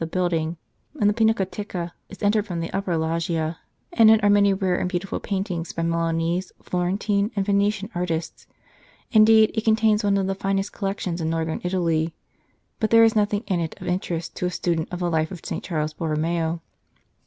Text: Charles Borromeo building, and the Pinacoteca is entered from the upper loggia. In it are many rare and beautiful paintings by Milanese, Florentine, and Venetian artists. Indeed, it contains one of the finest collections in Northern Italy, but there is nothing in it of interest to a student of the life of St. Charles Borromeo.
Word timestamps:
Charles 0.01 0.09
Borromeo 0.11 0.23
building, 0.23 0.57
and 0.99 1.09
the 1.11 1.13
Pinacoteca 1.13 1.91
is 2.09 2.23
entered 2.23 2.47
from 2.47 2.59
the 2.59 2.73
upper 2.73 2.97
loggia. 2.97 3.59
In 3.91 4.09
it 4.09 4.23
are 4.23 4.31
many 4.31 4.51
rare 4.51 4.79
and 4.79 4.89
beautiful 4.89 5.19
paintings 5.19 5.73
by 5.73 5.83
Milanese, 5.83 6.51
Florentine, 6.63 7.29
and 7.35 7.45
Venetian 7.45 7.91
artists. 7.93 8.47
Indeed, 9.11 9.51
it 9.53 9.63
contains 9.63 10.03
one 10.03 10.17
of 10.17 10.25
the 10.25 10.33
finest 10.33 10.73
collections 10.73 11.21
in 11.21 11.29
Northern 11.29 11.61
Italy, 11.63 12.15
but 12.79 12.89
there 12.89 13.03
is 13.03 13.15
nothing 13.15 13.43
in 13.45 13.59
it 13.59 13.79
of 13.79 13.85
interest 13.87 14.35
to 14.37 14.47
a 14.47 14.49
student 14.49 14.91
of 14.91 14.97
the 15.01 15.11
life 15.11 15.29
of 15.29 15.45
St. 15.45 15.63
Charles 15.63 15.93
Borromeo. 15.93 16.63